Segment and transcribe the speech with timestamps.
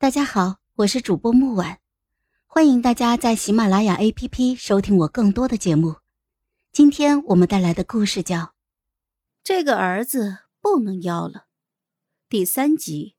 [0.00, 1.78] 大家好，我是主播木婉，
[2.46, 5.96] 欢迎大家在喜马拉雅 APP 收听我更多的节目。
[6.72, 8.38] 今天我们带来的故事叫
[9.44, 11.32] 《这个儿子不能要了》
[12.30, 13.14] 第三集。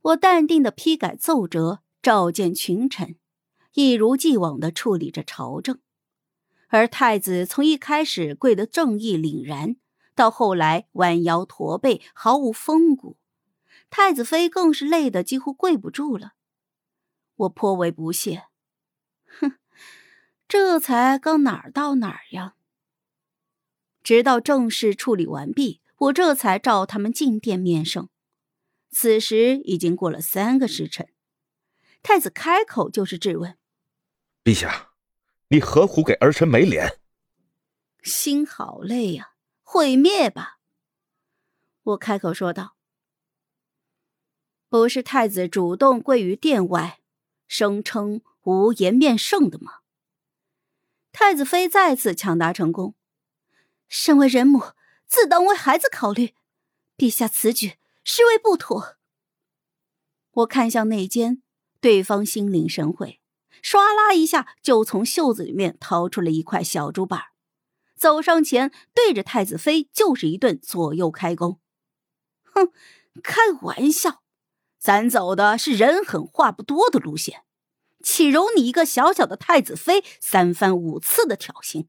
[0.00, 3.14] 我淡定的批改奏折，召见群臣，
[3.74, 5.78] 一如既往的处理着朝政。
[6.66, 9.76] 而太子从一开始跪得正义凛然，
[10.16, 13.16] 到后来弯腰驼背，毫无风骨。
[13.94, 16.32] 太子妃更是累得几乎跪不住了。
[17.34, 18.46] 我颇为不屑，
[19.26, 19.58] 哼，
[20.48, 22.54] 这才刚哪儿到哪儿呀？
[24.02, 28.08] 直到正事处理完毕，我这才召他们进殿面圣。
[28.90, 31.12] 此时已经过了三个时辰，
[32.02, 33.58] 太子开口就是质问
[34.42, 34.88] ：“陛下。”
[35.48, 36.98] 你何苦给儿臣没脸？
[38.02, 40.60] 心好累呀，毁灭吧！
[41.82, 42.74] 我开口说道
[44.72, 46.98] ：“不是太子主动跪于殿外，
[47.46, 49.80] 声称无颜面圣的吗？”
[51.12, 52.94] 太子妃再次抢答成功。
[53.86, 54.72] 身为人母，
[55.06, 56.34] 自当为孩子考虑。
[56.96, 58.96] 陛下此举实为不妥。
[60.30, 61.42] 我看向内监，
[61.78, 63.20] 对方心领神会。
[63.62, 67.20] 唰啦一下，就从袖子里面掏出了一块小竹板，
[67.94, 71.60] 走上前，对着太子妃就是一顿左右开弓。
[72.44, 72.72] 哼，
[73.22, 74.21] 开玩笑，
[74.82, 77.44] 咱走的是人狠话不多的路线，
[78.02, 81.86] 岂容你一个小小的太子妃三番五次的挑衅？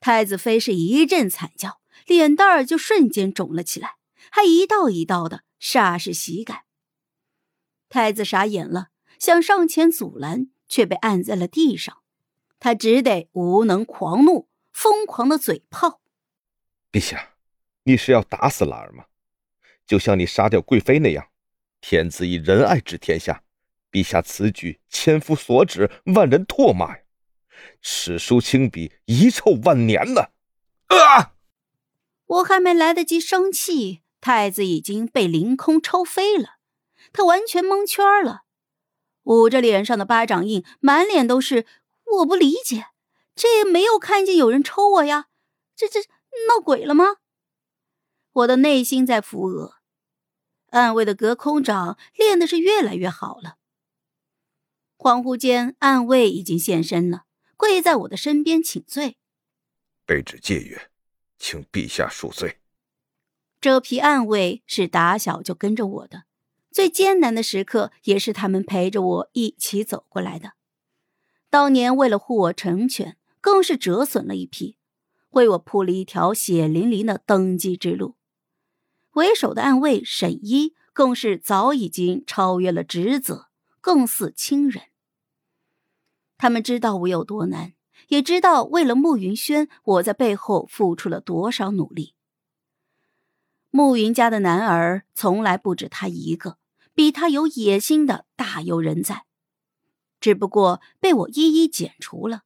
[0.00, 3.94] 太子妃是一阵惨叫，脸蛋儿就瞬间肿了起来，
[4.28, 6.62] 还一道一道的煞是喜感。
[7.88, 8.88] 太子傻眼了。
[9.20, 12.02] 想上前阻拦，却被按在了地上。
[12.58, 16.00] 他只得无能狂怒，疯狂的嘴炮
[16.90, 17.36] ：“陛下，
[17.84, 19.04] 你是要打死兰儿吗？
[19.86, 21.28] 就像你杀掉贵妃那样。
[21.88, 23.44] 天子以仁爱治天下，
[23.92, 27.02] 陛下此举千夫所指，万人唾骂呀！
[27.80, 30.30] 史书亲笔，遗臭万年呢！”
[30.90, 31.36] 啊！
[32.26, 36.56] 我还没来得及生气，太子已经被凌空抽飞了，
[37.12, 38.42] 他完全蒙圈了。
[39.22, 41.66] 捂着脸上的巴掌印，满脸都是。
[42.16, 42.86] 我不理解，
[43.36, 45.26] 这也没有看见有人抽我呀，
[45.76, 46.00] 这这
[46.48, 47.18] 闹鬼了吗？
[48.32, 49.75] 我的内心在扶额。
[50.70, 53.56] 暗卫的隔空掌练的是越来越好了。
[54.98, 57.24] 恍惚间，暗卫已经现身了，
[57.56, 59.16] 跪在我的身边请罪。
[60.06, 60.90] 卑职戒曰，
[61.38, 62.58] 请陛下恕罪。
[63.60, 66.24] 这批暗卫是打小就跟着我的。
[66.70, 70.52] 最艰难的时刻，也是他们陪着我一起走过来的。
[71.48, 74.76] 当年为了护我成全，更是折损了一批，
[75.30, 78.16] 为我铺了一条血淋淋的登基之路。
[79.16, 83.48] 为首的暗卫沈一，更是早已经超越了职责，
[83.80, 84.84] 更似亲人。
[86.36, 87.72] 他们知道我有多难，
[88.08, 92.14] 也知道为了慕云轩，我在背后付出了多少努力。
[93.70, 96.58] 慕云家的男儿，从来不止他一个。
[96.92, 99.24] 比他有野心的大有人在，
[100.18, 102.42] 只不过被我一一剪除了。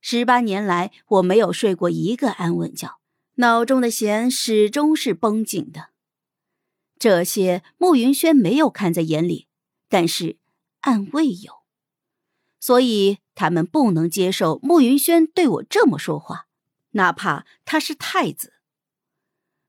[0.00, 2.98] 十八年来，我没有睡过一个安稳觉，
[3.36, 5.90] 脑中的弦始终是绷紧的。
[6.98, 9.48] 这些慕云轩没有看在眼里，
[9.88, 10.38] 但是
[10.80, 11.62] 暗卫有，
[12.58, 16.46] 所以他们不能接受慕云轩对我这么说话，
[16.92, 18.54] 哪怕他是太子。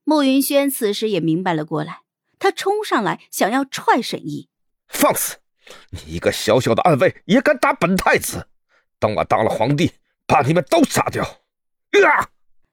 [0.04, 2.04] 慕云轩此时也明白了过来。
[2.40, 4.48] 他冲上来，想要踹沈毅，
[4.88, 5.38] 放肆！
[5.90, 8.48] 你一个小小的暗卫，也敢打本太子？
[9.00, 9.94] 等我当了皇帝，
[10.28, 11.24] 把你们都杀掉！
[11.24, 12.30] 啊！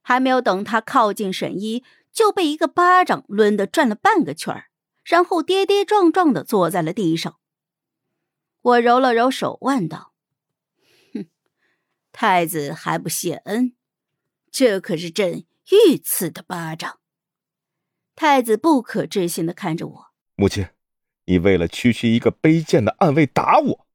[0.07, 1.83] 还没有等他靠近沈一，
[2.13, 4.67] 就被一个巴掌抡得转了半个圈，
[5.03, 7.39] 然后跌跌撞撞的坐在了地上。
[8.61, 10.13] 我揉了揉手腕，道
[11.15, 11.27] ：“哼，
[12.13, 13.75] 太子还不谢恩？
[14.51, 17.01] 这可是朕御赐的巴掌。”
[18.15, 20.69] 太子不可置信的看着我，母亲，
[21.25, 23.87] 你为了区区一个卑贱的暗卫打我，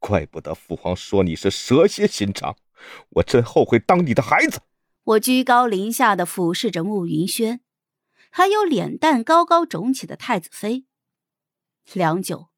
[0.00, 2.56] 怪不得父皇说你是蛇蝎心肠，
[3.10, 4.60] 我真后悔当你的孩子。
[5.04, 7.60] 我居高临下的俯视着慕云轩，
[8.30, 10.86] 还有脸蛋高高肿起的太子妃。
[11.92, 12.50] 良久，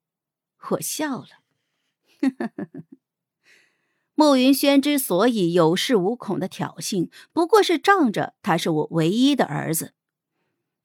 [0.70, 1.28] 我笑了。
[4.14, 9.94] 慕云轩之所以有恃无恐的挑衅，不过是仗着他是我唯一的儿子。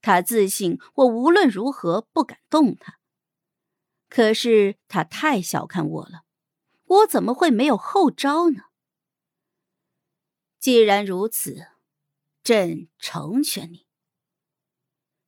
[0.01, 2.99] 他自信，我无论如何不敢动他。
[4.07, 6.23] 可是他太小看我了，
[6.85, 8.63] 我怎么会没有后招呢？
[10.59, 11.67] 既然如此，
[12.43, 13.85] 朕成全你。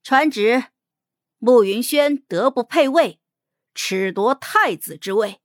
[0.03, 0.65] 传旨，
[1.37, 3.21] 慕云轩德不配位，
[3.73, 5.39] 褫夺太子之位。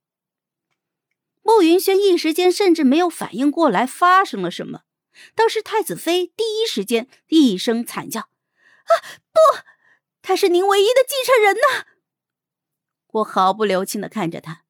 [1.41, 4.83] 慕云轩一时间甚至没有反应过来发生了什么，
[5.33, 8.21] 倒是太子妃第一时间一声惨叫
[8.83, 8.91] ：“啊，
[9.31, 9.39] 不，
[10.21, 11.87] 他是您唯一的继承人呐！”
[13.07, 14.65] 我毫不留情的看着他：“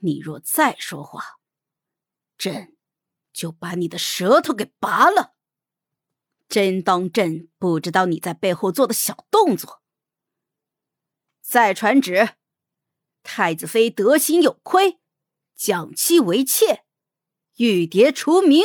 [0.00, 1.38] 你若再说话，
[2.38, 2.77] 朕
[3.38, 5.34] 就把你的舌头给拔了。
[6.48, 9.80] 真当朕不知道你在背后做的小动作。”
[11.40, 12.30] 再传旨，
[13.22, 14.98] 太子妃德行有亏，
[15.54, 16.84] 降妻为妾，
[17.58, 18.64] 玉蝶除名。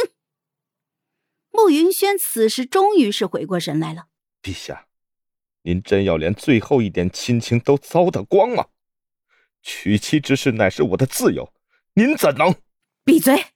[1.51, 4.07] 慕云轩此时终于是回过神来了。
[4.41, 4.87] 陛下，
[5.61, 8.69] 您真要连最后一点亲情都糟蹋光吗？
[9.61, 11.53] 娶妻之事乃是我的自由，
[11.93, 12.55] 您怎能？
[13.03, 13.52] 闭嘴！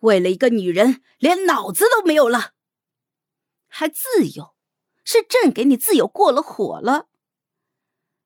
[0.00, 2.52] 为了一个女人，连脑子都没有了，
[3.68, 4.54] 还自由？
[5.04, 7.08] 是朕给你自由过了火了。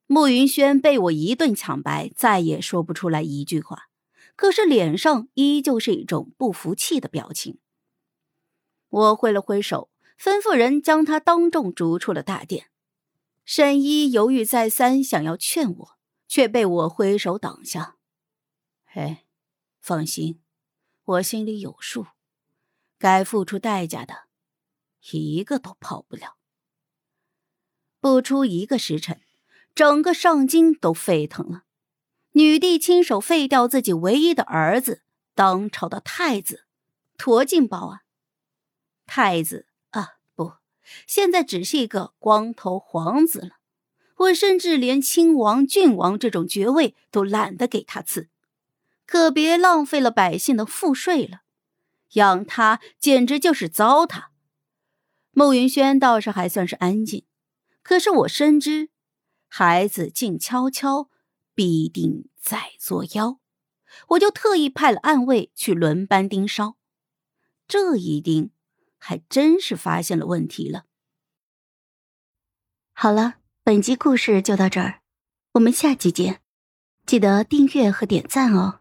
[0.07, 3.89] 慕云轩被我一顿抢白，再也说不出来一句话，
[4.37, 7.59] 可是脸上依旧是一种不服气的表情。
[8.89, 9.91] 我挥了挥手，
[10.21, 12.71] 吩咐人将他当众逐出了大殿。
[13.45, 15.99] 沈一犹豫再三，想要劝我，
[16.29, 17.97] 却被我挥手挡下。
[18.93, 19.25] 哎，
[19.81, 20.41] 放心，
[21.05, 22.07] 我心里有数，
[22.99, 24.25] 该付出代价的，
[25.13, 26.37] 一个都跑不了。
[28.01, 29.21] 不出一个时辰。
[29.75, 31.65] 整个上京都沸腾了，
[32.35, 35.03] 女帝亲手废掉自己唯一的儿子，
[35.35, 36.65] 当朝的太子，
[37.19, 38.03] 多劲爆啊！
[39.05, 40.53] 太子啊，不，
[41.09, 43.57] 现在只是一个光头皇子了。
[44.19, 48.29] 我甚至连亲王、郡王这种爵位都懒得给他赐，
[49.07, 51.43] 可别浪费了百姓的赋税了。
[52.15, 54.27] 养他简直就是糟蹋。
[55.33, 57.27] 慕云轩倒是还算是安静，
[57.83, 58.91] 可是我深知。
[59.49, 61.09] 孩子静悄悄，
[61.55, 63.41] 必定在作妖。
[64.09, 66.77] 我就特意派了暗卫去轮班盯梢，
[67.69, 68.51] 这一盯，
[68.99, 70.87] 还真是发现了问题了。
[72.93, 75.03] 好了，本集故事就到这儿，
[75.53, 76.43] 我们下集见，
[77.07, 78.81] 记得订阅和点赞哦。